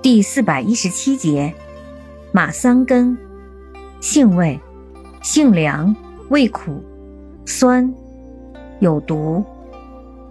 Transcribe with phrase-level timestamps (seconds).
[0.00, 1.52] 第四百一十七节，
[2.30, 3.18] 马桑根，
[4.00, 4.60] 性味，
[5.22, 5.94] 性凉，
[6.28, 6.84] 味苦，
[7.44, 7.92] 酸，
[8.78, 9.44] 有毒，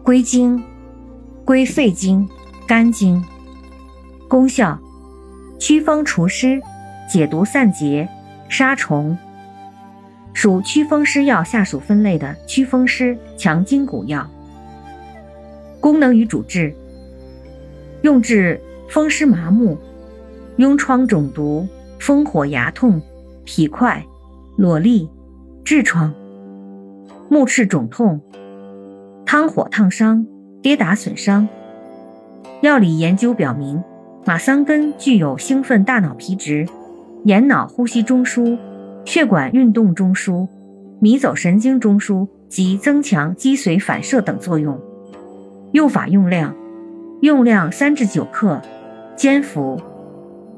[0.03, 0.63] 归经，
[1.43, 2.27] 归肺经、
[2.65, 3.21] 肝经。
[4.29, 4.79] 功效：
[5.59, 6.61] 祛风除湿，
[7.11, 8.07] 解毒散结，
[8.47, 9.17] 杀虫。
[10.31, 14.25] 属祛风湿药下属分类的祛风湿强筋骨药。
[15.81, 16.73] 功能与主治：
[18.01, 19.77] 用治风湿麻木、
[20.57, 21.67] 痈疮肿毒、
[21.99, 23.01] 风火牙痛、
[23.45, 24.05] 痞块、
[24.57, 25.07] 瘰疬、
[25.63, 26.13] 痔疮、
[27.29, 28.21] 目赤肿痛、
[29.25, 30.25] 汤火烫伤、
[30.61, 31.47] 跌打损伤。
[32.61, 33.83] 药理研究表明。
[34.27, 36.67] 马桑根具有兴奋大脑皮质、
[37.23, 38.59] 眼脑呼吸中枢、
[39.05, 40.45] 血管运动中枢、
[40.99, 44.77] 迷走神经中枢及增强脊髓反射等作用。
[45.71, 46.53] 用法用量：
[47.21, 48.61] 用量三至九克，
[49.15, 49.81] 煎服，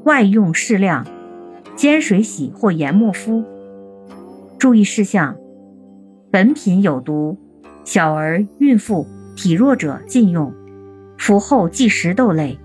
[0.04, 1.08] 外用适量，
[1.78, 3.46] 煎水洗或研末敷。
[4.58, 5.38] 注意事项：
[6.30, 7.38] 本品有毒，
[7.86, 10.54] 小儿、孕妇、体弱者禁用，
[11.18, 12.60] 服后忌食豆类。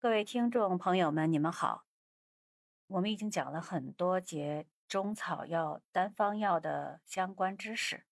[0.00, 1.84] 各位听众朋友们，你们好。
[2.86, 8.04] 我们已经讲了很多节中草药、单方药的相关知识。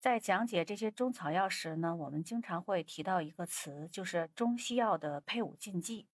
[0.00, 6.08] 在讲解这些中草药时呢，我们经常会提到一个词，就是中西药的配伍禁忌。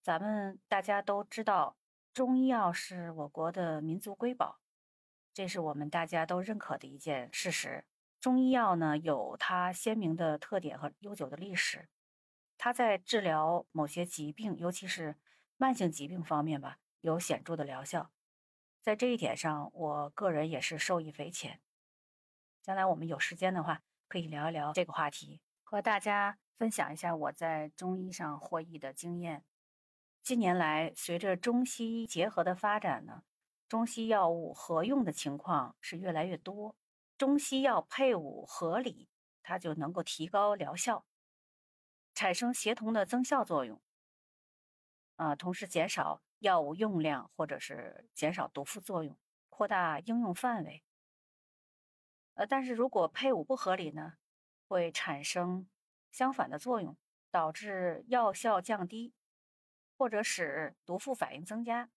[0.00, 1.76] 咱们大家都知道，
[2.14, 4.60] 中医药是我国的民族瑰宝，
[5.34, 7.84] 这是我们大家都认可的一件事实。
[8.20, 11.88] 中医药呢，有它鲜明的特点和悠久的历史。
[12.62, 15.16] 它在治疗某些疾病，尤其是
[15.56, 18.10] 慢性疾病方面吧，有显著的疗效。
[18.82, 21.62] 在这一点上，我个人也是受益匪浅。
[22.60, 29.42] 将来我们有时间的话，可以聊一聊这个话题，和大家分享一下我在中医上获益的经验。
[30.22, 33.22] 近年来，随着中西医结合的发展呢，
[33.70, 36.76] 中西药物合用的情况是越来越多，
[37.16, 39.08] 中西药配伍合理，
[39.42, 41.06] 它就能够提高疗效。
[42.20, 43.80] 产生协同的增效作用，
[45.16, 49.16] 啊，同时减少药物用量，或者是减少毒副作用，
[49.48, 50.82] 扩大应用范围。
[52.34, 54.18] 呃，但是如果配伍不合理呢，
[54.68, 55.66] 会产生
[56.10, 56.94] 相反的作用，
[57.30, 59.14] 导致药效降低，
[59.96, 61.88] 或者使毒副反应增加。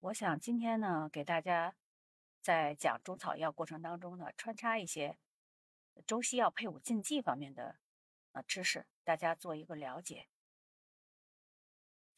[0.00, 1.76] 我想今天呢，给大家
[2.40, 5.16] 在讲中草药过程当中呢，穿插一些
[6.04, 7.76] 中西药配伍禁忌方面的。
[8.32, 10.28] 啊，知识大家做一个了解。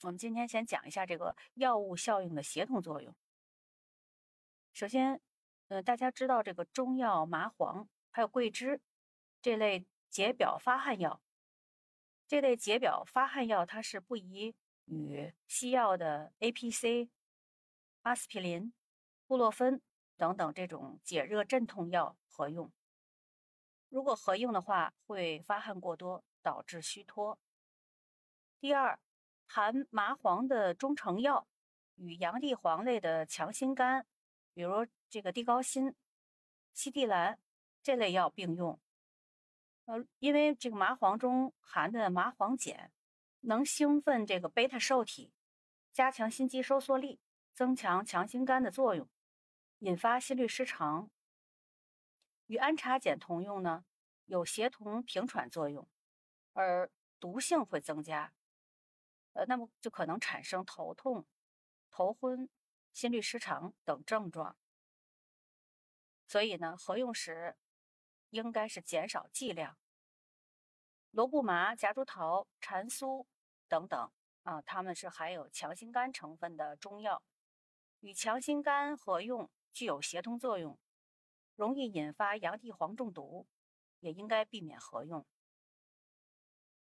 [0.02, 3.14] 我们今天先讲一下这个药物效应的协同作用。
[4.72, 5.20] 首先，
[5.68, 8.80] 呃，大家知道这个中药麻黄还有桂枝
[9.40, 11.22] 这类解表发汗药，
[12.26, 14.54] 这类解表发汗药它是不宜
[14.86, 17.08] 与西药的 A、P、C、
[18.02, 18.72] 阿司匹林、
[19.26, 19.80] 布洛芬
[20.16, 22.72] 等等这种解热镇痛药合用。
[23.92, 27.38] 如果合用的话，会发汗过多，导致虚脱。
[28.58, 28.98] 第二，
[29.46, 31.46] 含麻黄的中成药
[31.96, 34.06] 与洋地黄类的强心苷，
[34.54, 35.94] 比如这个地高辛、
[36.72, 37.38] 西地兰
[37.82, 38.80] 这类药并用。
[39.84, 42.90] 呃，因为这个麻黄中含的麻黄碱
[43.40, 45.34] 能兴奋这个贝塔受体，
[45.92, 47.20] 加强心肌收缩力，
[47.52, 49.06] 增强强心苷的作用，
[49.80, 51.10] 引发心律失常。
[52.52, 53.82] 与氨茶碱同用呢，
[54.26, 55.88] 有协同平喘作用，
[56.52, 58.34] 而毒性会增加，
[59.32, 61.24] 呃，那么就可能产生头痛、
[61.90, 62.46] 头昏、
[62.92, 64.54] 心律失常等症状。
[66.26, 67.56] 所以呢，合用时
[68.28, 69.78] 应该是减少剂量。
[71.12, 73.24] 罗布麻、夹竹桃、蟾酥
[73.66, 74.12] 等等
[74.42, 77.22] 啊，它们是含有强心苷成分的中药，
[78.00, 80.78] 与强心苷合用具有协同作用，
[81.62, 83.46] 容易引发洋地黄中毒，
[84.00, 85.24] 也应该避免合用。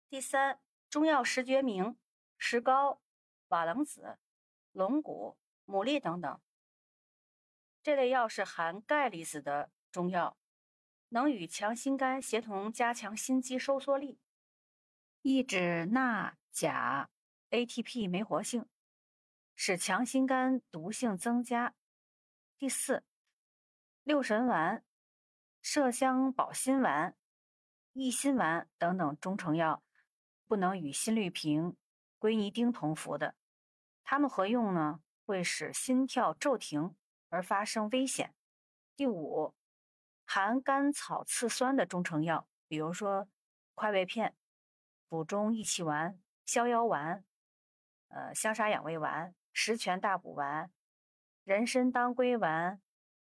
[0.08, 1.98] 第三，中药石决明、
[2.36, 3.02] 石膏、
[3.48, 4.20] 瓦楞子、
[4.70, 5.36] 龙骨、
[5.66, 6.40] 牡蛎等等，
[7.82, 10.38] 这类药是含钙离子的中药，
[11.08, 14.20] 能与强心苷协同，加强心肌收缩力，
[15.22, 17.10] 抑制钠钾
[17.50, 18.68] ATP 酶活性，
[19.56, 21.74] 使强心苷毒性增加。
[22.56, 23.02] 第四，
[24.08, 24.82] 六神丸、
[25.62, 27.14] 麝香保心丸、
[27.92, 29.82] 益心丸等等中成药。
[30.46, 31.76] 不能与心律平、
[32.18, 33.34] 归尼丁同服的，
[34.02, 36.96] 它们合用呢会使心跳骤停
[37.28, 38.34] 而发生危险。
[38.96, 39.54] 第五，
[40.24, 43.28] 含甘草次酸的中成药，比如说
[43.74, 44.34] 快胃片、
[45.10, 47.22] 补中益气丸、逍遥丸、
[48.08, 50.72] 呃香砂养胃丸、十全大补丸、
[51.44, 52.80] 人参当归丸、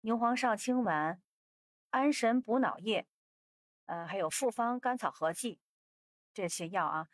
[0.02, 1.22] 牛黄上清丸、
[1.92, 3.08] 安神补脑液，
[3.86, 5.60] 呃还有复方甘草合剂。
[6.34, 7.10] 这些药啊，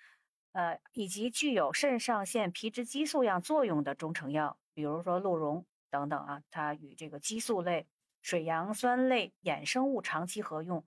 [0.53, 7.87] 呃，以及具有肾上腺皮质激素样作用的中成药，比如说鹿茸等等啊，它与这个激素类、
[8.21, 10.85] 水杨酸类衍生物长期合用，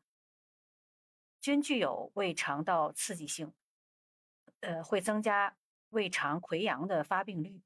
[1.41, 3.52] 均具有胃肠道刺激性，
[4.61, 5.56] 呃，会增加
[5.91, 7.61] 胃肠溃疡的发病率。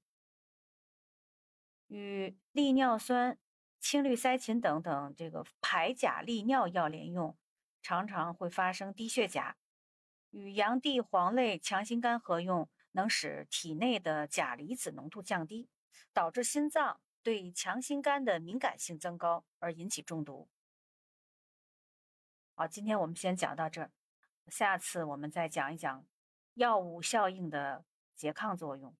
[1.88, 3.38] 与利尿酸、
[3.84, 7.36] 青绿塞嗪等等这个排钾利尿药连用，
[7.82, 9.58] 常常会发生低血钾。
[10.30, 15.68] 与洋地黄类强心苷合用，能使体内的钾离子浓度降低，
[16.14, 20.48] 导致心脏对强心苷的敏感性增高，而引起中毒。
[22.54, 23.90] 好，今天我们先讲到这儿，
[24.46, 26.06] 下次我们再讲一讲
[26.54, 27.84] 药物效应的
[28.16, 28.96] 拮抗作用。